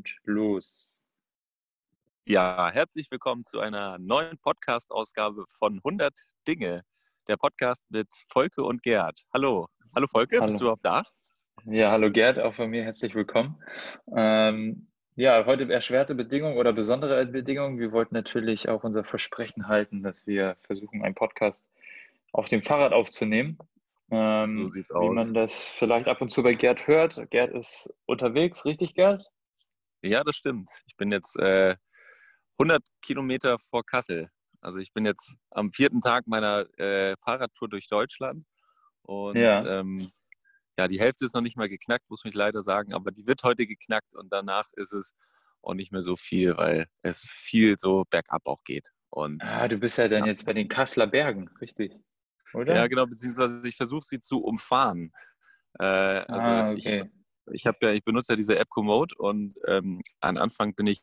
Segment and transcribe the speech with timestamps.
[0.00, 0.88] und los.
[2.24, 6.14] Ja, herzlich willkommen zu einer neuen Podcast-Ausgabe von 100
[6.48, 6.84] Dinge.
[7.28, 9.24] Der Podcast mit Volke und Gerd.
[9.34, 9.68] Hallo.
[9.94, 10.46] Hallo Volke, hallo.
[10.46, 11.02] bist du überhaupt da?
[11.66, 13.62] Ja, hallo Gerd, auch von mir herzlich willkommen.
[14.16, 14.86] Ähm,
[15.16, 17.78] ja, heute erschwerte Bedingungen oder besondere Bedingungen.
[17.78, 21.68] Wir wollten natürlich auch unser Versprechen halten, dass wir versuchen, einen Podcast
[22.32, 23.58] auf dem Fahrrad aufzunehmen.
[24.10, 25.14] Ähm, so sieht's wie aus.
[25.14, 27.30] man das vielleicht ab und zu bei Gerd hört.
[27.30, 29.30] Gerd ist unterwegs, richtig, Gerd?
[30.02, 30.70] Ja, das stimmt.
[30.86, 31.76] Ich bin jetzt äh,
[32.58, 34.30] 100 Kilometer vor Kassel.
[34.60, 38.46] Also ich bin jetzt am vierten Tag meiner äh, Fahrradtour durch Deutschland
[39.02, 39.64] und Ja.
[39.66, 40.10] ähm,
[40.78, 43.42] ja, die Hälfte ist noch nicht mal geknackt, muss ich leider sagen, aber die wird
[43.42, 45.12] heute geknackt und danach ist es
[45.62, 48.88] auch nicht mehr so viel, weil es viel so bergab auch geht.
[49.10, 50.26] Und Ah, du bist ja dann Ja.
[50.26, 51.94] jetzt bei den Kasseler Bergen, richtig?
[52.54, 52.76] Oder?
[52.76, 55.12] ja, genau, beziehungsweise ich versuche sie zu umfahren.
[55.78, 57.04] Äh, also Ah, okay.
[57.04, 57.19] ich
[57.66, 61.02] habe ja, ich benutze ja diese App Komoot und ähm, am Anfang bin ich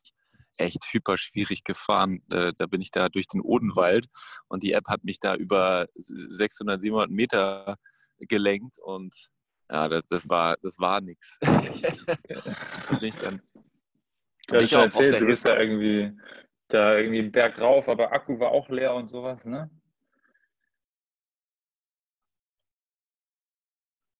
[0.57, 2.23] echt hyper schwierig gefahren.
[2.31, 4.07] Äh, da bin ich da durch den Odenwald
[4.47, 7.77] und die App hat mich da über 600, 700 Meter
[8.19, 9.29] gelenkt und
[9.69, 11.37] ja, das, das war, das war nix.
[11.41, 13.41] Bin ich dann,
[14.47, 16.17] Du hast ich schon erzählt, du bist da irgendwie,
[16.69, 19.69] da irgendwie einen Berg rauf, aber Akku war auch leer und sowas, ne?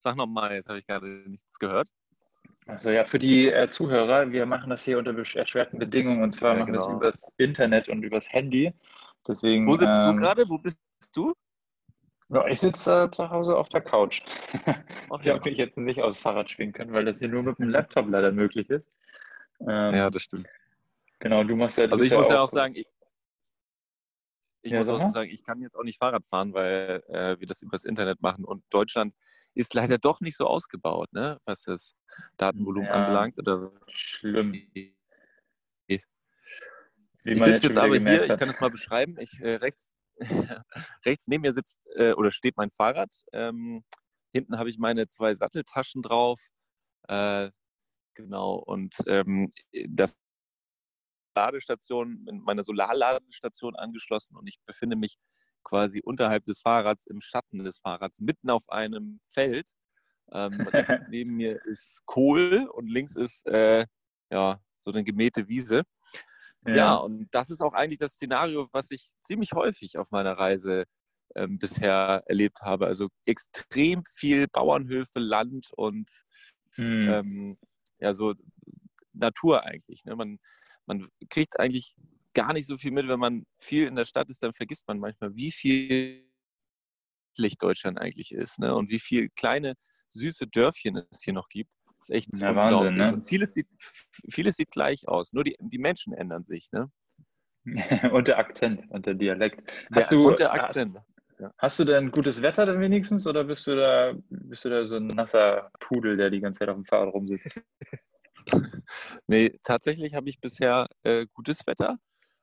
[0.08, 1.88] sag nochmal, jetzt habe ich gerade nichts gehört.
[2.68, 6.54] Also ja, für die äh, Zuhörer, wir machen das hier unter erschwerten Bedingungen und zwar
[6.54, 6.90] Ja, machen wir genau.
[6.90, 8.72] es übers Internet und übers Handy.
[9.26, 10.48] Deswegen, Wo sitzt du ähm, gerade?
[10.48, 10.78] Wo bist
[11.14, 11.32] du?
[12.28, 14.22] Ja, ich sitze äh, zu Hause auf der Couch.
[15.10, 15.34] Ach Ich ja.
[15.34, 18.06] habe mich jetzt nicht aufs Fahrrad schwingen können, weil das hier nur mit dem Laptop
[18.10, 18.98] leider möglich ist.
[19.66, 20.46] Ähm, Ja, das stimmt.
[21.20, 22.86] genau, du machst ja, du Also ich muss ja auch sagen, ich,
[24.62, 27.46] ich Ja, muss auch sagen, ich kann jetzt auch nicht Fahrrad fahren, weil äh, wir
[27.46, 29.14] das übers Internet machen und Deutschland
[29.58, 31.40] ist leider doch nicht so ausgebaut, ne?
[31.44, 31.94] was das
[32.36, 32.94] Datenvolumen Ja.
[32.94, 33.38] anbelangt.
[33.38, 34.54] Oder schlimm,
[37.24, 38.38] ich sitze jetzt aber hier, gemerkt ich hat.
[38.38, 39.18] kann es mal beschreiben.
[39.18, 39.92] Ich, äh, rechts,
[41.04, 43.12] rechts neben mir sitzt äh, oder steht mein Fahrrad.
[43.32, 43.84] Ähm,
[44.32, 46.40] hinten habe ich meine zwei Satteltaschen drauf.
[47.08, 47.50] Äh,
[48.14, 49.50] genau, und ähm,
[49.88, 50.16] das
[51.34, 55.18] Ladestation, in meine Solarladestation angeschlossen und ich befinde mich
[55.62, 59.70] quasi unterhalb des Fahrrads, im Schatten des Fahrrads, mitten auf einem Feld.
[60.32, 63.86] Ähm, rechts neben mir ist Kohl und links ist äh,
[64.30, 65.82] ja so eine gemähte Wiese.
[66.66, 66.94] Ja.
[66.94, 70.84] und das ist auch eigentlich das Szenario, was ich ziemlich häufig auf meiner Reise
[71.34, 72.86] ähm, bisher erlebt habe.
[72.86, 76.10] Also extrem viel Bauernhöfe, Land und
[76.78, 77.08] Hm.
[77.10, 77.58] ähm,
[77.98, 78.34] ja, so
[79.12, 80.04] Natur eigentlich.
[80.04, 80.14] Ne?
[80.16, 80.38] Man,
[80.86, 81.94] man kriegt eigentlich
[82.38, 84.98] gar nicht so viel mit, wenn man viel in der Stadt ist, dann vergisst man
[84.98, 86.24] manchmal, wie viel
[87.58, 88.74] Deutschland eigentlich ist ne?
[88.74, 89.74] und wie viele kleine,
[90.08, 91.70] süße Dörfchen es hier noch gibt.
[91.98, 92.56] Das ist echt unglaublich.
[92.56, 93.12] Wahnsinn, ne?
[93.12, 93.68] Und vieles sieht,
[94.28, 96.70] vieles sieht gleich aus, nur die, die Menschen ändern sich.
[96.72, 96.90] Ne?
[98.12, 99.70] und der Akzent und der Dialekt.
[99.90, 100.98] Der, Hast du, und der hast, Akzent.
[101.58, 104.96] hast du denn gutes Wetter dann wenigstens oder bist du da, bist du da so
[104.96, 107.60] ein nasser Pudel, der die ganze Zeit auf dem Fahrrad rumsitzt?
[109.26, 111.98] Nee, tatsächlich habe ich bisher äh, gutes Wetter.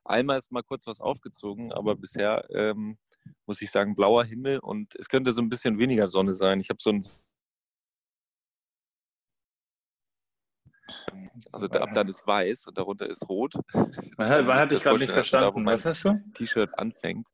[0.06, 2.98] Einmal ist mal kurz was aufgezogen, aber bisher ähm,
[3.48, 6.60] muss ich sagen, blauer Himmel und es könnte so ein bisschen weniger Sonne sein.
[6.60, 7.06] Ich habe so ein.
[11.52, 13.56] Also da, ab dann ist weiß und darunter ist rot.
[14.18, 15.64] Man hat, man hat dich gerade nicht also da, verstanden.
[15.64, 16.24] mein Was hast du?
[16.34, 17.30] T-Shirt anfängt.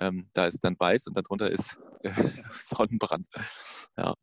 [0.00, 2.10] Ähm, da ist dann weiß und darunter ist äh,
[2.52, 3.28] Sonnenbrand.
[3.96, 4.14] Ja,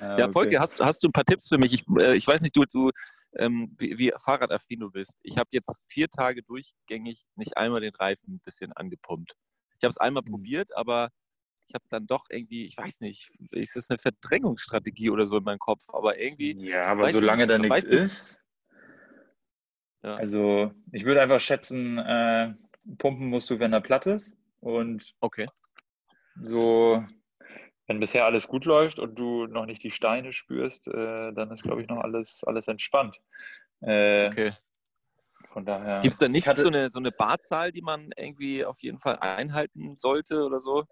[0.00, 0.32] Ah, ja okay.
[0.32, 1.72] Volker, hast, hast du ein paar Tipps für mich?
[1.74, 2.90] Ich, äh, ich weiß nicht, du, du
[3.36, 5.16] ähm, wie, wie fahrradaffin du bist.
[5.22, 9.34] Ich habe jetzt vier Tage durchgängig nicht einmal den Reifen ein bisschen angepumpt.
[9.78, 10.30] Ich habe es einmal Mhm.
[10.30, 11.10] probiert, aber
[11.68, 15.44] ich habe dann doch irgendwie, ich weiß nicht, ist das eine Verdrängungsstrategie oder so in
[15.44, 18.40] meinem Kopf, aber irgendwie, Ja, aber solange da nichts ist,
[20.02, 20.16] Ja.
[20.16, 22.54] also ich würde einfach schätzen, äh,
[22.98, 24.36] pumpen musst du, wenn er platt ist.
[24.60, 25.46] Und okay.
[26.42, 27.04] so,
[27.90, 31.64] wenn bisher alles gut läuft und du noch nicht die Steine spürst, äh, dann ist,
[31.64, 33.16] glaube ich, noch alles, alles entspannt.
[33.80, 34.52] Äh, okay.
[35.52, 36.00] Von daher.
[36.00, 38.80] Gibt es da Ich nicht hatte- so, eine, so eine Barzahl, die man irgendwie auf
[38.80, 40.84] jeden Fall einhalten sollte oder so?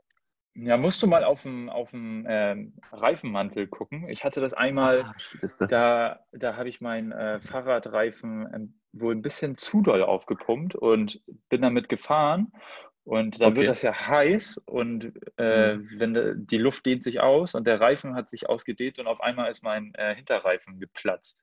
[0.54, 4.08] Ja, musst du mal auf dem, auf dem ähm, Reifenmantel gucken.
[4.08, 5.14] Ich hatte das einmal, Ah,
[5.60, 5.66] da?
[5.68, 11.22] da, da habe ich meinen äh, Fahrradreifen ähm, wohl ein bisschen zu doll aufgepumpt und
[11.48, 12.50] bin damit gefahren.
[13.08, 13.60] Und dann Okay.
[13.60, 15.88] wird das ja heiß und äh, Mhm.
[15.98, 19.48] wenn die Luft dehnt sich aus und der Reifen hat sich ausgedehnt und auf einmal
[19.50, 21.40] ist mein äh, Hinterreifen geplatzt.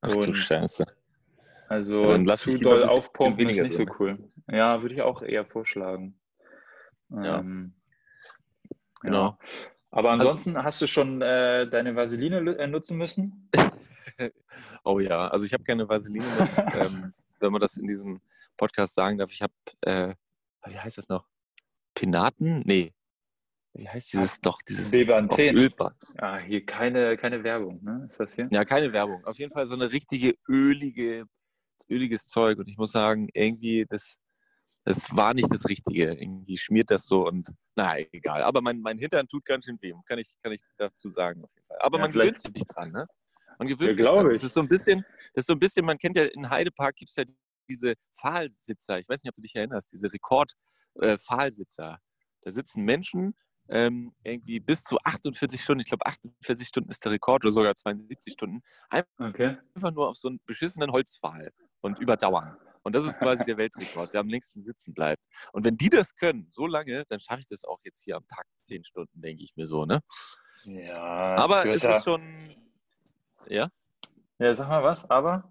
[0.00, 0.84] Ach du und- Scheiße.
[1.68, 4.18] Also Ja, dann zu doll aufpumpen ist nicht so cool.
[4.50, 6.18] Ja, würde ich auch eher vorschlagen.
[7.10, 7.38] Ja.
[7.38, 7.74] Ähm,
[9.02, 9.38] Genau.
[9.92, 13.48] Aber also ansonsten also, hast du schon äh, deine Vaseline äh, nutzen müssen?
[14.82, 18.20] oh ja, also ich habe keine Vaseline mit, ähm, wenn man das in diesem
[18.56, 19.30] Podcast sagen darf.
[19.30, 19.52] Ich habe,
[19.82, 20.14] äh,
[20.66, 21.26] wie heißt das noch?
[21.94, 22.62] Pinaten?
[22.64, 22.92] Nee.
[23.74, 24.58] Wie heißt dieses doch?
[24.66, 25.94] Dieses Ölbad.
[26.16, 28.06] Ah, hier keine, keine Werbung, ne?
[28.08, 28.48] Ist das hier?
[28.50, 29.24] Ja, keine Werbung.
[29.24, 31.26] Auf jeden Fall so eine richtige ölige,
[31.88, 32.58] öliges Zeug.
[32.58, 34.16] Und ich muss sagen, irgendwie, das,
[34.84, 36.12] das war nicht das Richtige.
[36.14, 38.42] Irgendwie schmiert das so und na egal.
[38.42, 41.50] Aber mein, mein Hintern tut ganz schön weh, kann ich, kann ich dazu sagen auf
[41.54, 41.78] jeden Fall.
[41.80, 43.06] Aber ja, man gewöhnt sich nicht dran, ne?
[43.58, 44.28] Man gewöhnt ja, sich dran.
[44.28, 46.96] Das ist so ein bisschen, das ist so ein bisschen, man kennt ja in Heidepark
[46.96, 47.24] gibt es ja
[47.68, 48.98] diese Pfahlsitzer.
[48.98, 51.94] Ich weiß nicht, ob du dich erinnerst, diese Rekord-Pfahlsitzer.
[51.94, 51.98] Äh,
[52.42, 53.34] da sitzen Menschen
[53.68, 57.74] ähm, irgendwie bis zu 48 Stunden, ich glaube 48 Stunden ist der Rekord oder sogar
[57.74, 59.58] 72 Stunden, einfach, okay.
[59.74, 62.56] einfach nur auf so einen beschissenen Holzpfahl und überdauern.
[62.82, 65.22] Und das ist quasi der Weltrekord, der am längsten sitzen bleibt.
[65.52, 68.26] Und wenn die das können, so lange, dann schaffe ich das auch jetzt hier am
[68.28, 70.00] Tag 10 Stunden, denke ich mir so, ne?
[70.64, 71.36] Ja.
[71.36, 72.56] Aber es ist schon.
[73.46, 73.68] Ja?
[74.38, 75.50] Ja, sag mal was, aber?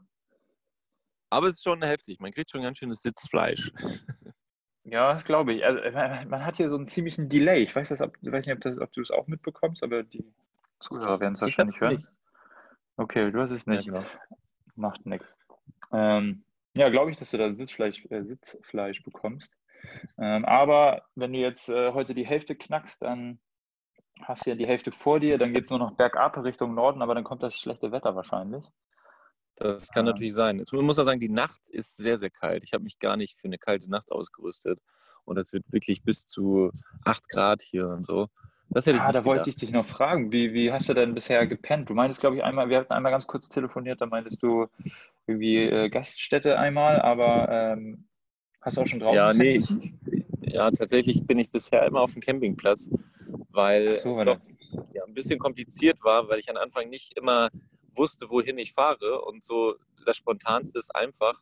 [1.29, 2.19] Aber es ist schon heftig.
[2.19, 3.71] Man kriegt schon ganz schönes Sitzfleisch.
[4.89, 5.65] Ja, das glaube ich.
[5.65, 5.81] Also,
[6.29, 7.61] man hat hier so einen ziemlichen Delay.
[7.61, 10.23] Ich weiß, das, ob, weiß nicht, ob, das, ob du es auch mitbekommst, aber die
[10.79, 11.95] Zuhörer werden es wahrscheinlich hören.
[11.95, 12.07] Nicht.
[12.95, 13.87] Okay, du hast es nicht.
[13.87, 14.05] Ja, genau.
[14.75, 15.37] Macht nichts.
[15.91, 16.45] Ähm,
[16.77, 19.57] ja, glaube ich, dass du da Sitzfleisch, äh, Sitzfleisch bekommst.
[20.17, 23.39] Ähm, aber wenn du jetzt äh, heute die Hälfte knackst, dann
[24.21, 27.01] hast du ja die Hälfte vor dir, dann geht es nur noch bergab Richtung Norden,
[27.01, 28.65] aber dann kommt das schlechte Wetter wahrscheinlich.
[29.57, 30.11] Das kann ja.
[30.11, 30.59] natürlich sein.
[30.59, 32.63] Jetzt muss man sagen, die Nacht ist sehr, sehr kalt.
[32.63, 34.79] Ich habe mich gar nicht für eine kalte Nacht ausgerüstet.
[35.25, 36.71] Und es wird wirklich bis zu
[37.03, 38.29] 8 Grad hier und so.
[38.69, 39.25] Das hätte ich ah, da gedacht.
[39.25, 40.31] wollte ich dich noch fragen.
[40.31, 41.89] Wie, wie hast du denn bisher gepennt?
[41.89, 44.67] Du meintest, glaube ich, einmal, wir hatten einmal ganz kurz telefoniert, da meintest du
[45.25, 48.07] irgendwie äh, Gaststätte einmal, aber ähm,
[48.61, 49.15] hast du auch schon draußen?
[49.15, 49.93] Ja, nee, ich,
[50.41, 52.89] ja, tatsächlich bin ich bisher immer auf dem Campingplatz,
[53.51, 54.39] weil so, es doch
[54.93, 57.49] ja, ein bisschen kompliziert war, weil ich am Anfang nicht immer
[57.97, 59.21] wusste, wohin ich fahre.
[59.21, 61.41] Und so das Spontanste ist einfach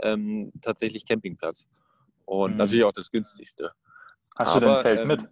[0.00, 1.66] ähm, tatsächlich Campingplatz.
[2.24, 2.56] Und mhm.
[2.58, 3.72] natürlich auch das günstigste.
[4.36, 5.28] Hast Aber, du denn Zelt ähm, mit?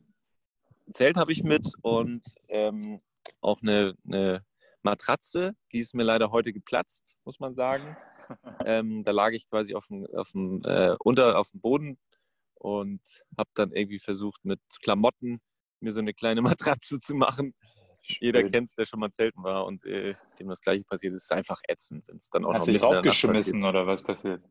[0.93, 3.01] Zelt habe ich mit und ähm,
[3.41, 4.45] auch eine, eine,
[4.83, 5.55] Matratze.
[5.73, 7.97] Die ist mir leider heute geplatzt, muss man sagen.
[8.65, 11.99] ähm, da lag ich quasi auf dem, auf dem, äh, unter, auf dem Boden
[12.55, 13.01] und
[13.37, 15.41] habe dann irgendwie versucht, mit Klamotten
[15.81, 16.43] mir so eine kleine
[16.81, 17.55] Matratze zu machen.
[18.21, 21.25] Jeder kennt es, der schon mal zelten war und äh, dem das gleiche passiert ist,
[21.25, 24.43] ist einfach ätzend, wenn es dann auch Hast du dich raufgeschmissen oder was passiert?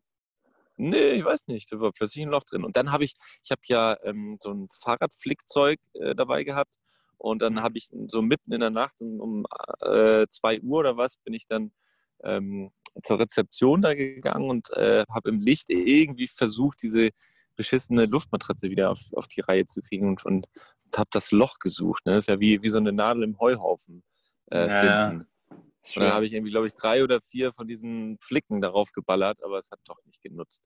[0.77, 1.71] Nee, ich weiß nicht.
[1.71, 2.63] Da war plötzlich ein Loch drin.
[2.63, 6.75] Und dann habe ich, ich habe ja ähm, so ein Fahrradflickzeug äh, dabei gehabt.
[7.18, 9.45] Und dann habe ich so mitten in der Nacht um, um
[9.81, 11.71] äh, zwei Uhr oder was, bin ich dann
[12.24, 12.71] ähm,
[13.04, 17.09] zur Rezeption da gegangen und äh, habe im Licht irgendwie versucht, diese
[17.57, 20.48] beschissene Luftmatratze wieder auf, auf die Reihe zu kriegen und, und
[20.95, 22.06] habe das Loch gesucht.
[22.06, 22.13] Ne?
[22.13, 24.04] Das ist ja wie, wie so eine Nadel im Heuhaufen
[24.51, 25.27] äh, ja, finden.
[25.95, 29.42] Und dann habe ich irgendwie, glaube ich, drei oder vier von diesen Flicken darauf geballert,
[29.44, 30.65] aber es hat doch nicht genutzt.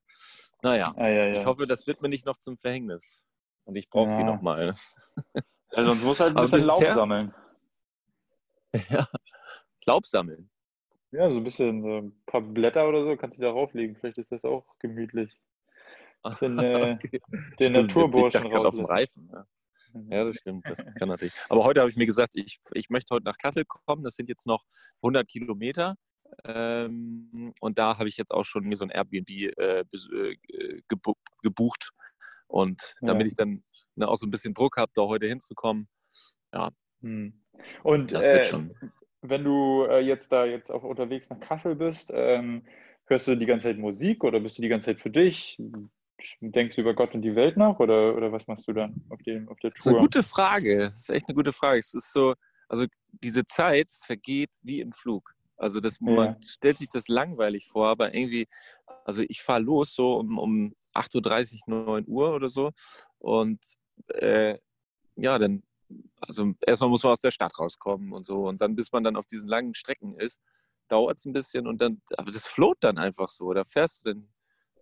[0.64, 1.40] Naja, ah, ja, ja.
[1.40, 3.22] ich hoffe, das wird mir nicht noch zum Verhängnis.
[3.66, 4.76] Und ich brauche die nochmal.
[5.74, 7.34] Ja, sonst muss halt ein bisschen Laub sammeln.
[8.90, 9.08] Ja,
[9.86, 10.50] Laub sammeln.
[11.12, 13.96] Ja, so ein bisschen, so ein paar Blätter oder so kannst du da rauflegen.
[13.96, 15.38] Vielleicht ist das auch gemütlich.
[16.40, 17.22] Den, äh, okay.
[17.60, 18.66] den Naturburschen raus.
[18.66, 19.30] auf dem Reifen.
[19.32, 19.46] Ja.
[20.10, 21.34] Ja, das stimmt, das kann natürlich.
[21.50, 24.04] Aber heute habe ich mir gesagt, ich, ich möchte heute nach Kassel kommen.
[24.04, 24.64] Das sind jetzt noch
[25.02, 25.96] 100 Kilometer.
[26.46, 30.36] Ähm, und da habe ich jetzt auch schon mir so ein Airbnb äh, äh
[31.42, 31.92] gebucht.
[32.48, 33.28] Und damit ja.
[33.28, 33.64] ich dann
[33.96, 35.90] ne, auch so ein bisschen Druck habe, da heute hinzukommen.
[36.54, 36.72] Ja.
[37.02, 37.42] Hm.
[37.84, 38.44] Und äh,
[39.22, 42.66] wenn du äh, jetzt da jetzt auch unterwegs nach Kassel bist, ähm,
[43.06, 45.60] hörst du die ganze Zeit Musik oder bist du die ganze Zeit für dich?
[46.42, 49.22] Denkst du über Gott und die Welt nach oder, oder was machst du dann auf,
[49.24, 49.78] dem, auf der Tour?
[49.78, 50.78] Das ist eine gute Frage.
[50.92, 51.80] Das ist echt eine gute Frage.
[51.80, 52.34] Es ist so,
[52.68, 55.34] also diese Zeit vergeht wie im Flug.
[55.58, 56.12] Also das, ja.
[56.12, 58.48] man stellt sich das langweilig vor, aber irgendwie,
[59.06, 62.72] also ich fahre los so um, um 8.30 Uhr, 9 Uhr oder so
[63.20, 63.60] und
[64.08, 64.58] äh,
[65.16, 65.64] ja, dann,
[66.20, 69.16] also erstmal muss man aus der Stadt rauskommen und so und dann, bis man dann
[69.16, 70.42] auf diesen langen Strecken ist,
[70.88, 73.54] dauert es ein bisschen und dann, aber das float dann einfach so.
[73.54, 74.30] Da fährst du dann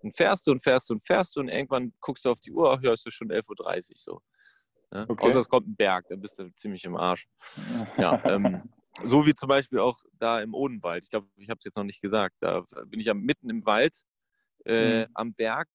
[0.01, 2.51] und fährst du und fährst du und fährst du und irgendwann guckst du auf die
[2.51, 4.21] Uhr, hörst du schon 11.30 Uhr so.
[4.93, 5.05] Ja?
[5.07, 5.25] Okay.
[5.25, 7.27] Außer es kommt ein Berg, dann bist du ziemlich im Arsch.
[7.97, 8.69] Ja, ähm,
[9.03, 11.03] so wie zum Beispiel auch da im Odenwald.
[11.03, 12.35] Ich glaube, ich habe es jetzt noch nicht gesagt.
[12.39, 14.03] Da bin ich ja mitten im Wald
[14.65, 15.11] äh, mhm.
[15.13, 15.67] am Berg.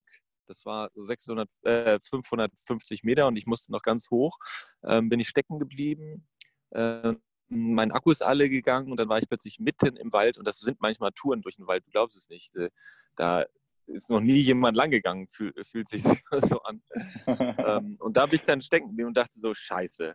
[0.47, 4.39] Das war so 600, äh, 550 Meter und ich musste noch ganz hoch.
[4.83, 6.27] Ähm, bin ich stecken geblieben.
[6.71, 7.15] Äh,
[7.49, 10.59] mein Akku ist alle gegangen und dann war ich plötzlich mitten im Wald und das
[10.59, 12.55] sind manchmal Touren durch den Wald, du glaubst es nicht.
[12.57, 12.71] Äh,
[13.17, 13.45] da
[13.87, 16.83] ist noch nie jemand langgegangen, fühl, fühlt sich so an.
[17.27, 20.15] ähm, und da bin ich dann stecken geblieben und dachte so, scheiße.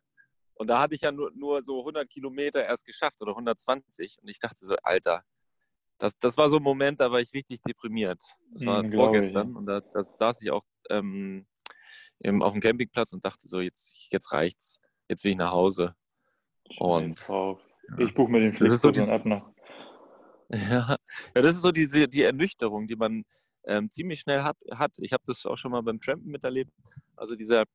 [0.56, 4.18] Und da hatte ich ja nur, nur so 100 Kilometer erst geschafft oder 120.
[4.22, 5.24] Und ich dachte so, Alter,
[6.00, 8.22] das, das war so ein Moment, da war ich richtig deprimiert.
[8.52, 9.52] Das war mhm, vorgestern.
[9.52, 9.56] Ich.
[9.56, 11.46] Und da das, saß ich auch ähm,
[12.42, 14.80] auf dem Campingplatz und dachte so, jetzt, jetzt reicht's.
[15.08, 15.96] Jetzt will ich nach Hause.
[16.78, 17.20] Und
[17.98, 19.50] ich buche mir den Flixbus so ab noch.
[20.52, 20.98] Ja,
[21.36, 23.24] ja, das ist so diese, die Ernüchterung, die man
[23.70, 24.58] ähm, ziemlich schnell hat.
[24.72, 24.98] hat.
[25.00, 26.72] Ich habe das auch schon mal beim Trampen miterlebt.
[27.16, 27.66] Also dieser,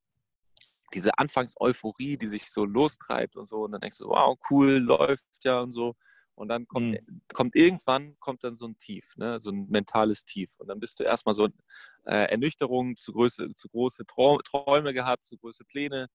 [0.93, 3.65] diese Anfangseuphorie, die sich so lostreibt und so.
[3.65, 5.95] Und dann denkst du, wow, cool, läuft ja und so.
[6.37, 7.23] Und dann kommt, mhm.
[7.33, 9.39] kommt irgendwann kommt dann so ein Tief, ne?
[9.41, 10.51] so ein mentales Tief.
[10.59, 11.47] Und dann bist du erstmal so
[12.07, 16.09] äh, Ernüchterung, zu, Größe, zu große Träume gehabt, zu große Pläne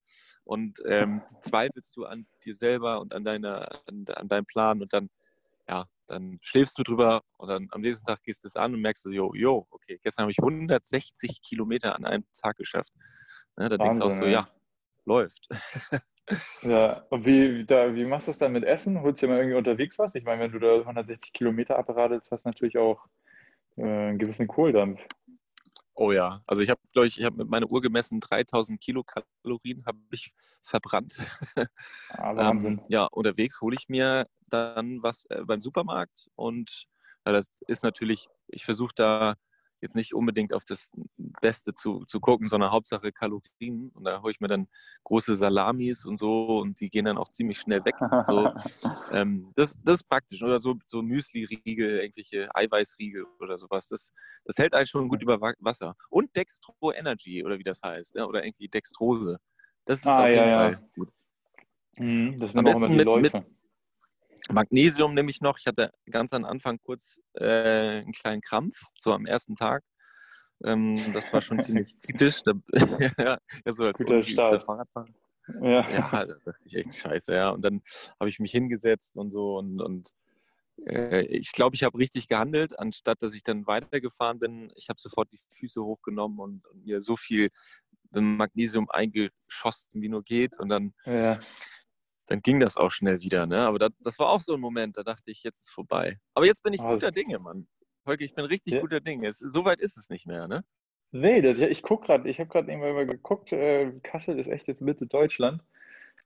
[0.43, 4.91] und ähm, zweifelst du an dir selber und an, deiner, an, an deinem Plan und
[4.91, 5.09] dann,
[5.69, 8.81] ja, dann schläfst du drüber und dann am nächsten Tag gehst du es an und
[8.81, 12.93] merkst du, jo, jo, okay, gestern habe ich 160 Kilometer an einem Tag geschafft.
[13.57, 13.69] Ne?
[13.69, 14.49] Da denkst du auch so, ja,
[15.05, 15.47] läuft.
[16.61, 19.01] Ja, und wie, da, wie machst du es dann mit Essen?
[19.01, 20.13] Holst du dir mal irgendwie unterwegs was?
[20.13, 23.03] Ich meine, wenn du da 160 Kilometer abradelst, hast du natürlich auch
[23.77, 25.01] äh, einen gewissen Kohldampf.
[26.01, 29.85] Oh ja, also ich habe, glaube ich, ich habe mit meiner Uhr gemessen, 3000 Kilokalorien
[29.85, 31.15] habe ich verbrannt.
[32.11, 32.79] Ah, Wahnsinn.
[32.79, 36.85] ähm, ja, unterwegs hole ich mir dann was äh, beim Supermarkt und
[37.25, 39.35] ja, das ist natürlich, ich versuche da
[39.81, 43.89] jetzt nicht unbedingt auf das Beste zu, zu gucken, sondern Hauptsache Kalorien.
[43.93, 44.67] Und da hole ich mir dann
[45.03, 47.95] große Salamis und so und die gehen dann auch ziemlich schnell weg.
[48.25, 48.51] So,
[49.11, 50.43] ähm, das, das ist praktisch.
[50.43, 53.87] Oder so, so Müsli-Riegel, irgendwelche Eiweißriegel oder sowas.
[53.87, 54.11] Das,
[54.45, 55.95] das hält einen schon gut über Wasser.
[56.09, 58.15] Und Dextro Energy oder wie das heißt.
[58.15, 59.39] Ja, oder irgendwie Dextrose.
[59.85, 60.81] Das ist ah, auf jeden ja, Fall ja.
[60.95, 61.09] gut.
[61.97, 63.37] Mhm, das sind auch immer die mit, Läufe.
[63.37, 63.58] Mit,
[64.51, 65.57] Magnesium nehme ich noch.
[65.59, 69.83] Ich hatte ganz am Anfang kurz äh, einen kleinen Krampf, so am ersten Tag.
[70.63, 72.43] Ähm, das war schon ziemlich kritisch.
[72.43, 72.53] Da,
[73.17, 73.37] ja,
[73.71, 74.63] so als Guter Start.
[74.63, 75.07] Fahrradfahrer.
[75.61, 75.89] Ja.
[75.89, 77.49] ja, da dachte ich echt scheiße, ja.
[77.49, 77.81] Und dann
[78.19, 80.11] habe ich mich hingesetzt und so und, und
[80.85, 84.71] äh, ich glaube, ich habe richtig gehandelt, anstatt dass ich dann weitergefahren bin.
[84.75, 87.49] Ich habe sofort die Füße hochgenommen und, und, mir so viel
[88.11, 90.59] Magnesium eingeschossen, wie nur geht.
[90.59, 91.39] Und dann ja
[92.29, 93.45] dann ging das auch schnell wieder.
[93.45, 93.59] Ne?
[93.59, 96.19] Aber das, das war auch so ein Moment, da dachte ich, jetzt ist vorbei.
[96.35, 97.67] Aber jetzt bin ich oh, guter Dinge, Mann.
[98.05, 98.81] Holger, ich bin richtig ja.
[98.81, 99.33] guter Dinge.
[99.33, 100.63] so weit ist es nicht mehr, ne?
[101.11, 104.67] Nee, das, ich gucke gerade, ich habe gerade irgendwann mal geguckt, äh, Kassel ist echt
[104.67, 105.63] jetzt Mitte Deutschland.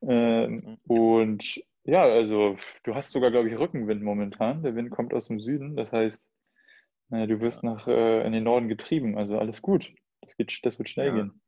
[0.01, 0.77] Äh, mhm.
[0.88, 4.62] Und ja, also du hast sogar, glaube ich, Rückenwind momentan.
[4.62, 6.27] Der Wind kommt aus dem Süden, das heißt,
[7.12, 9.17] äh, du wirst nach äh, in den Norden getrieben.
[9.17, 9.93] Also alles gut.
[10.19, 11.15] Das, geht, das wird schnell ja.
[11.15, 11.41] gehen.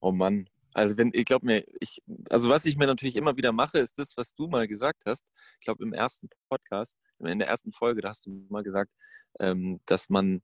[0.00, 3.50] Oh Mann, also wenn, ich glaube mir, ich, also was ich mir natürlich immer wieder
[3.50, 5.24] mache, ist das, was du mal gesagt hast.
[5.58, 8.92] Ich glaube im ersten Podcast, in der ersten Folge, da hast du mal gesagt,
[9.40, 10.42] ähm, dass man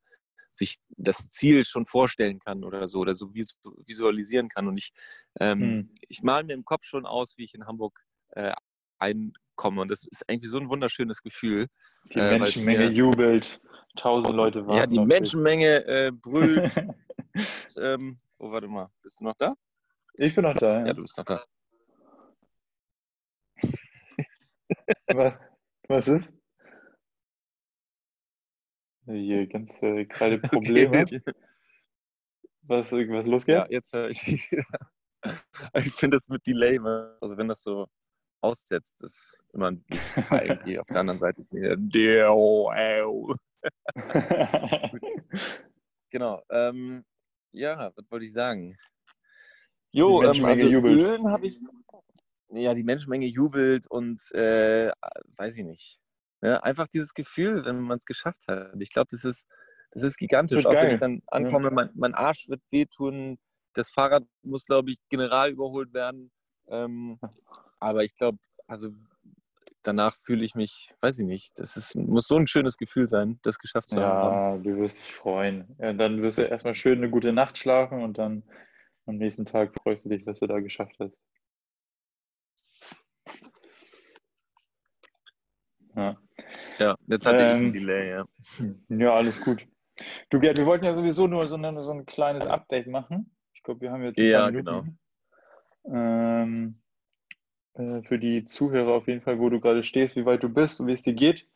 [0.51, 4.69] sich das Ziel schon vorstellen kann oder so oder so visualisieren kann.
[4.69, 4.93] Und ich,
[5.39, 5.95] ähm, hm.
[6.09, 8.55] ich male mir im Kopf schon aus, wie ich in Hamburg äh,
[8.99, 9.83] einkomme.
[9.83, 11.67] Und das ist eigentlich so ein wunderschönes Gefühl.
[12.15, 13.61] Die äh, Menschenmenge mir, jubelt,
[13.97, 14.79] tausend Leute warten.
[14.79, 16.75] Ja, die Menschenmenge äh, brüllt.
[17.77, 19.55] ähm, oh, warte mal, bist du noch da?
[20.15, 20.81] Ich bin noch da.
[20.81, 21.45] Ja, ja du bist noch da.
[25.09, 25.35] was,
[25.89, 26.35] was ist?
[29.07, 31.05] Hier ganz äh, gerade Probleme.
[32.63, 33.55] was, was losgeht?
[33.55, 34.65] Ja, jetzt höre ich wieder.
[35.75, 36.81] Ich finde das mit Delay,
[37.21, 37.87] also wenn das so
[38.41, 39.85] aussetzt, ist immer ein
[40.33, 41.47] irgendwie auf der anderen Seite.
[46.11, 46.43] genau.
[46.51, 47.05] Ähm,
[47.53, 48.77] ja, was wollte ich sagen?
[49.93, 50.99] Jo, ähm, also jubelt.
[50.99, 51.61] Ölen habe ich.
[52.55, 54.91] Ja, die Menschenmenge jubelt und äh,
[55.37, 55.99] weiß ich nicht.
[56.43, 58.75] Ja, ne, einfach dieses Gefühl, wenn man es geschafft hat.
[58.79, 59.47] Ich glaube, das ist,
[59.93, 60.67] das ist gigantisch.
[60.67, 60.87] Auch geil.
[60.87, 61.75] wenn ich dann ankomme, ja.
[61.75, 63.39] mein, mein Arsch wird wehtun.
[63.75, 66.31] Das Fahrrad muss, glaube ich, general überholt werden.
[66.69, 67.19] Ähm,
[67.79, 68.91] aber ich glaube, also
[69.83, 73.39] danach fühle ich mich, weiß ich nicht, das ist, muss so ein schönes Gefühl sein,
[73.43, 74.35] das geschafft zu haben.
[74.35, 75.75] Ja, du wirst dich freuen.
[75.79, 78.43] Ja, dann wirst du erstmal schön eine gute Nacht schlafen und dann
[79.07, 81.17] am nächsten Tag freust du dich, was du da geschafft hast.
[85.95, 86.17] Ja,
[86.79, 88.25] ja jetzt hatte ähm, ich ein Delay, ja.
[88.89, 89.67] Ja, alles gut.
[90.31, 93.35] Du, Gerd, wir wollten ja sowieso nur so, eine, so ein kleines Update machen.
[93.53, 94.85] Ich glaube, wir haben jetzt ja, genau.
[95.85, 96.81] Ähm,
[97.75, 100.81] äh, für die Zuhörer auf jeden Fall, wo du gerade stehst, wie weit du bist
[100.81, 101.47] und wie es dir geht.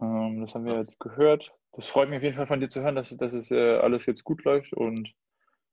[0.00, 1.52] Ähm, das haben wir jetzt gehört.
[1.72, 4.06] Das freut mich auf jeden Fall von dir zu hören, dass, dass es äh, alles
[4.06, 5.12] jetzt gut läuft und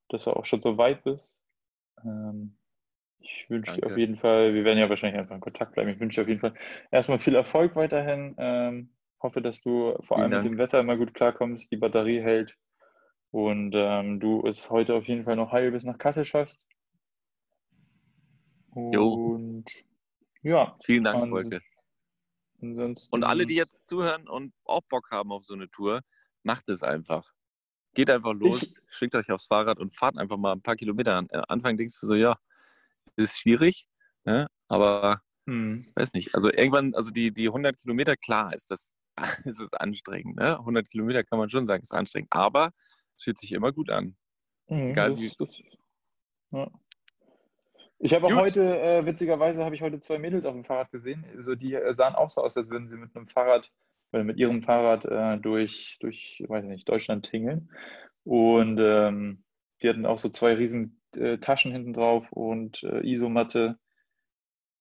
[0.09, 1.39] dass du auch schon so weit bist.
[2.03, 2.57] Ähm,
[3.19, 5.89] ich wünsche dir auf jeden Fall, wir werden ja wahrscheinlich einfach in Kontakt bleiben.
[5.89, 6.53] Ich wünsche dir auf jeden Fall
[6.91, 8.35] erstmal viel Erfolg weiterhin.
[8.37, 8.89] Ähm,
[9.21, 12.57] hoffe, dass du vor allem mit dem Wetter immer gut klarkommst, die Batterie hält
[13.31, 16.65] und ähm, du es heute auf jeden Fall noch heil bis nach Kassel schaffst.
[18.71, 19.65] Und
[20.43, 20.77] ja.
[20.83, 21.61] Vielen Dank, Wolke.
[22.59, 26.01] Und alle, die jetzt zuhören und auch Bock haben auf so eine Tour,
[26.43, 27.31] macht es einfach.
[27.97, 31.27] Geht einfach los, schickt euch aufs Fahrrad und fahrt einfach mal ein paar Kilometer an.
[31.31, 32.35] Am Anfang denkst du so, ja,
[33.15, 33.87] ist schwierig,
[34.23, 34.45] ne?
[34.67, 35.83] aber hm.
[35.95, 36.35] weiß nicht.
[36.35, 38.91] Also irgendwann, also die, die 100 Kilometer, klar ist das,
[39.45, 40.35] ist es anstrengend.
[40.35, 40.59] Ne?
[40.59, 42.71] 100 Kilometer kann man schon sagen, ist anstrengend, aber
[43.15, 44.15] es fühlt sich immer gut an.
[44.67, 45.31] Mhm, Egal das, wie.
[45.39, 45.61] Das,
[46.51, 46.69] ja.
[47.97, 51.25] Ich habe auch heute, äh, witzigerweise, habe ich heute zwei Mädels auf dem Fahrrad gesehen.
[51.35, 53.71] Also die äh, sahen auch so aus, als würden sie mit einem Fahrrad,
[54.11, 57.69] mit ihrem Fahrrad äh, durch, durch, weiß nicht, Deutschland tingeln.
[58.23, 59.43] Und ähm,
[59.81, 63.77] die hatten auch so zwei riesen äh, Taschen hinten drauf und äh, Isomatte.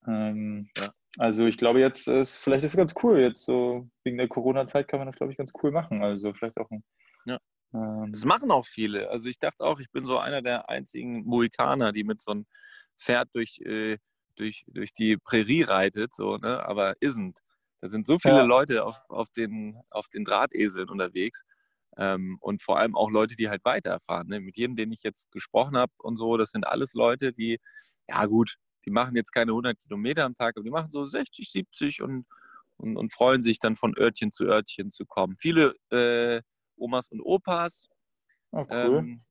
[0.06, 0.88] Ähm, ja.
[1.18, 4.86] Also ich glaube jetzt, ist, vielleicht ist es ganz cool, jetzt so wegen der Corona-Zeit
[4.88, 6.02] kann man das, glaube ich, ganz cool machen.
[6.02, 6.84] Also vielleicht auch ein
[7.24, 7.38] ja.
[7.74, 9.10] Ähm, das machen auch viele.
[9.10, 12.46] Also ich dachte auch, ich bin so einer der einzigen Mohikaner, die mit so einem
[12.98, 13.98] Pferd durch, äh,
[14.36, 16.64] durch, durch die Prärie reitet, so, ne?
[16.64, 17.36] aber isn't.
[17.86, 18.44] Da sind so viele ja.
[18.44, 21.44] Leute auf, auf, den, auf den Drahteseln unterwegs.
[21.96, 24.26] Ähm, und vor allem auch Leute, die halt weiterfahren.
[24.26, 24.40] Ne?
[24.40, 27.60] Mit jedem, den ich jetzt gesprochen habe und so, das sind alles Leute, die,
[28.08, 31.48] ja gut, die machen jetzt keine 100 Kilometer am Tag, aber die machen so 60,
[31.48, 32.26] 70 und,
[32.76, 35.36] und, und freuen sich dann von Örtchen zu Örtchen zu kommen.
[35.38, 36.42] Viele äh,
[36.74, 37.88] Omas und Opas.
[38.50, 38.98] Oh, cool.
[38.98, 39.24] Ähm,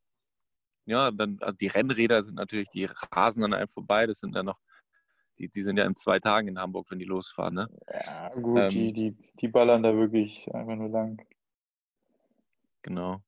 [0.86, 4.08] ja, dann also die Rennräder sind natürlich, die rasen an einem vorbei.
[4.08, 4.62] Das sind dann noch,
[5.38, 7.56] die, die sind ja in zwei Tagen in Hamburg, wenn die losfahren.
[7.56, 7.70] Ne?
[7.92, 11.22] Ja, gut, ähm, die, die, die ballern da wirklich einfach nur lang.
[12.82, 13.22] Genau.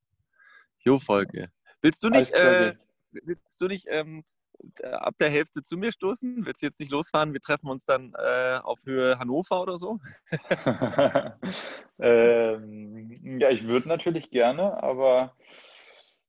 [0.79, 1.49] Jo, Volke.
[1.81, 2.75] Willst du nicht, äh,
[3.11, 4.23] willst du nicht ähm,
[4.83, 6.45] ab der Hälfte zu mir stoßen?
[6.45, 7.33] Willst du jetzt nicht losfahren?
[7.33, 9.99] Wir treffen uns dann äh, auf Höhe Hannover oder so?
[11.99, 15.35] ähm, ja, ich würde natürlich gerne, aber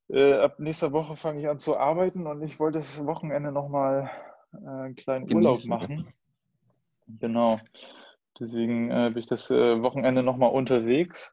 [0.08, 4.10] äh, ab nächster Woche fange ich an zu arbeiten und ich wollte das Wochenende nochmal
[4.52, 5.70] äh, einen kleinen Genießen.
[5.70, 6.12] Urlaub machen.
[7.20, 7.60] Genau.
[8.38, 11.30] Deswegen äh, bin ich das äh, Wochenende nochmal unterwegs.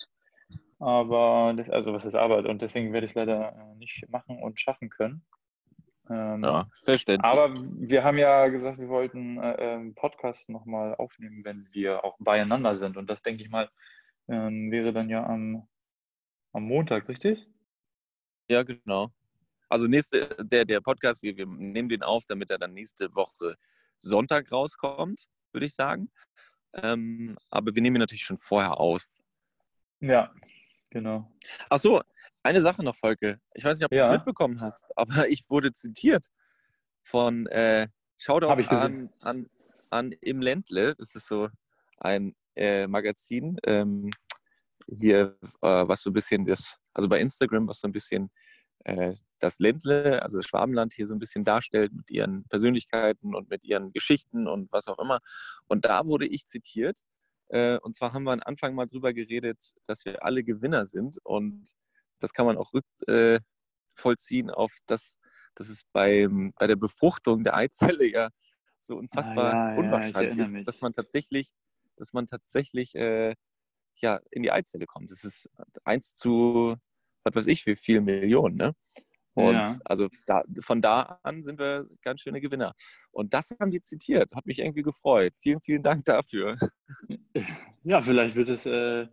[0.79, 2.45] Aber, das, also was ist Arbeit?
[2.45, 5.23] Und deswegen werde ich es leider äh, nicht machen und schaffen können.
[6.09, 7.31] Ähm, ja, verständlich.
[7.31, 12.03] Aber wir haben ja gesagt, wir wollten äh, einen ähm, Podcast nochmal aufnehmen, wenn wir
[12.03, 12.97] auch beieinander sind.
[12.97, 13.69] Und das, denke ich mal,
[14.27, 15.67] ähm, wäre dann ja am,
[16.51, 17.47] am Montag, richtig?
[18.49, 19.09] Ja, genau.
[19.69, 23.55] Also nächste, der, der Podcast, wir, wir nehmen den auf, damit er dann nächste Woche
[23.97, 26.11] Sonntag rauskommt, würde ich sagen.
[26.73, 29.05] Ähm, aber wir nehmen ihn natürlich schon vorher auf.
[30.01, 30.33] Ja,
[30.89, 31.31] genau.
[31.69, 32.01] Ach so,
[32.43, 33.39] eine Sache noch, Volke.
[33.53, 36.27] Ich weiß nicht, ob du es mitbekommen hast, aber ich wurde zitiert
[37.01, 39.49] von äh, Shoutout an, an,
[39.89, 40.95] an Im Ländle.
[40.95, 41.49] Das ist so
[41.97, 44.11] ein äh, Magazin ähm,
[44.87, 48.29] hier, äh, was so ein bisschen das, also bei Instagram, was so ein bisschen
[49.39, 53.63] das Ländle, also das Schwabenland hier so ein bisschen darstellt mit ihren Persönlichkeiten und mit
[53.63, 55.19] ihren Geschichten und was auch immer.
[55.67, 56.99] Und da wurde ich zitiert.
[57.49, 61.17] Äh, und zwar haben wir am Anfang mal drüber geredet, dass wir alle Gewinner sind
[61.23, 61.73] und
[62.19, 65.15] das kann man auch rückvollziehen auf das,
[65.55, 68.29] dass es beim, bei der Befruchtung der Eizelle ja
[68.79, 71.49] so unfassbar ah, ja, unwahrscheinlich ja, ist, dass man tatsächlich,
[71.97, 73.35] dass man tatsächlich äh,
[73.97, 75.11] ja, in die Eizelle kommt.
[75.11, 75.49] Das ist
[75.83, 76.75] eins zu,
[77.25, 78.75] was weiß ich, wie viele Millionen, ne?
[79.35, 79.75] Und ja.
[79.83, 82.73] also da, von da an sind wir ganz schöne Gewinner.
[83.11, 85.33] Und das haben die zitiert, hat mich irgendwie gefreut.
[85.41, 86.57] Vielen, vielen Dank dafür.
[87.83, 89.07] Ja, vielleicht wird es äh,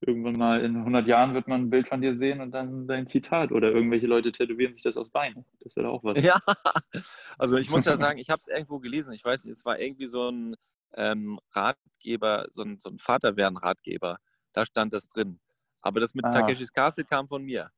[0.00, 3.06] irgendwann mal in 100 Jahren wird man ein Bild von dir sehen und dann dein
[3.06, 5.46] Zitat oder irgendwelche Leute tätowieren sich das aufs Bein.
[5.60, 6.22] Das wäre auch was.
[6.22, 6.38] Ja,
[7.38, 9.12] also ich muss ja sagen, ich habe es irgendwo gelesen.
[9.12, 10.56] Ich weiß nicht, es war irgendwie so ein
[10.94, 14.18] ähm, Ratgeber, so ein, so ein Vaterwerden-Ratgeber.
[14.52, 15.38] Da stand das drin.
[15.82, 16.30] Aber das mit ah.
[16.30, 17.70] Takeshis Castle kam von mir.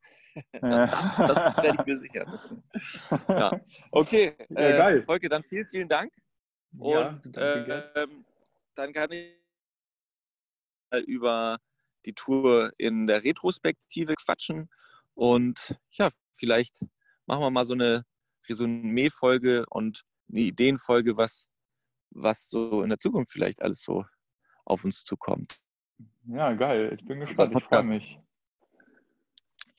[0.53, 2.63] Das, das, das werde ich mir sichern.
[3.29, 3.61] Ja.
[3.91, 5.03] Okay, ja, äh, geil.
[5.05, 6.13] Volke, dann vielen, vielen Dank.
[6.79, 8.07] Und ja, äh,
[8.75, 9.35] dann kann ich
[11.07, 11.59] über
[12.05, 14.69] die Tour in der Retrospektive quatschen.
[15.15, 16.81] Und ja, vielleicht
[17.27, 18.05] machen wir mal so eine
[18.49, 21.47] Resümee-Folge und eine Ideenfolge, was,
[22.11, 24.05] was so in der Zukunft vielleicht alles so
[24.65, 25.61] auf uns zukommt.
[26.33, 26.93] Ja, geil.
[26.95, 27.55] Ich bin gespannt.
[27.57, 28.19] Ich freue mich.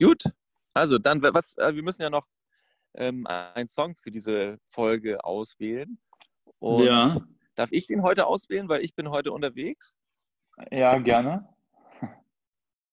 [0.00, 0.24] Gut.
[0.74, 2.26] Also dann, was, äh, wir müssen ja noch
[2.94, 5.98] ähm, einen Song für diese Folge auswählen.
[6.58, 7.20] Und ja.
[7.54, 9.94] Darf ich den heute auswählen, weil ich bin heute unterwegs?
[10.70, 11.48] Ja, gerne.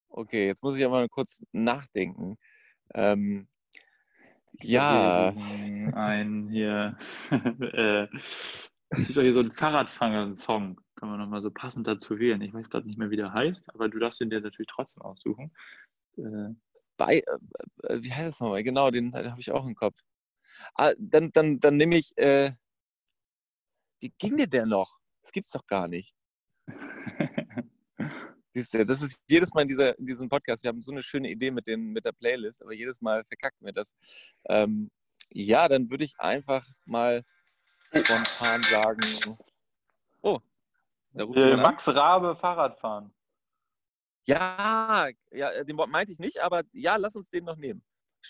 [0.09, 2.37] Okay, jetzt muss ich aber mal kurz nachdenken.
[2.93, 3.47] Ähm,
[4.61, 5.29] ja.
[5.93, 6.97] Ein hier.
[7.31, 8.07] äh,
[8.89, 10.81] es gibt doch hier so einen Fahrradfanger-Song.
[10.99, 12.41] Kann man nochmal so passend dazu wählen.
[12.41, 15.01] Ich weiß gerade nicht mehr, wie der heißt, aber du darfst den dir natürlich trotzdem
[15.03, 15.49] aussuchen.
[16.17, 16.49] Äh,
[16.97, 17.23] Bei, äh,
[17.83, 18.63] äh wie heißt das nochmal?
[18.63, 19.97] Genau, den, den habe ich auch im Kopf.
[20.75, 22.51] Ah, dann, dann, dann nehme ich, äh,
[24.01, 24.97] Wie ging dir der noch?
[25.21, 26.13] Das gibt's doch gar nicht.
[28.53, 30.63] Siehst du, das ist jedes Mal in, dieser, in diesem Podcast.
[30.63, 33.65] Wir haben so eine schöne Idee mit, den, mit der Playlist, aber jedes Mal verkacken
[33.65, 33.95] wir das.
[34.49, 34.91] Ähm,
[35.29, 37.23] ja, dann würde ich einfach mal
[37.93, 39.37] spontan sagen:
[40.21, 40.39] Oh,
[41.15, 43.13] äh, Max Rabe Fahrradfahren.
[44.27, 47.83] Ja, ja, den Wort meinte ich nicht, aber ja, lass uns den noch nehmen.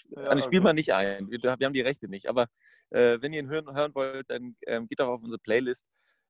[0.10, 1.30] Ja, also spielen wir nicht ein.
[1.30, 2.28] Wir, wir, haben die Rechte nicht.
[2.28, 2.48] Aber
[2.92, 5.86] äh, wenn ihr ihn hören, hören wollt, dann ähm, geht doch auf unsere Playlist.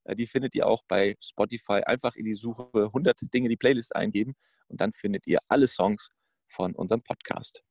[0.06, 1.82] Äh, die findet ihr auch bei Spotify.
[1.86, 4.34] Einfach in die Suche 100 Dinge die Playlist eingeben
[4.68, 6.10] und dann findet ihr alle Songs
[6.48, 7.62] von unserem Podcast.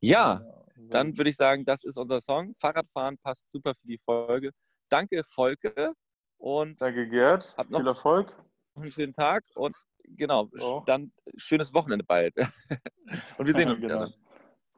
[0.00, 0.42] Ja,
[0.76, 2.54] dann würde ich sagen, das ist unser Song.
[2.58, 4.52] Fahrradfahren passt super für die Folge.
[4.88, 5.92] Danke, Volke.
[6.38, 7.54] Und Danke, Gerd.
[7.56, 8.32] Habt noch Viel Erfolg.
[8.76, 10.82] Einen schönen Tag und genau, oh.
[10.86, 12.34] dann schönes Wochenende bald.
[13.38, 13.94] und wir sehen uns genau.
[13.94, 14.14] ja dann.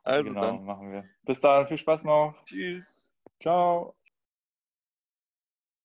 [0.03, 0.65] Also genau, dann.
[0.65, 1.05] machen wir.
[1.25, 2.35] Bis dahin, viel Spaß noch.
[2.45, 3.11] Tschüss.
[3.41, 3.95] Ciao.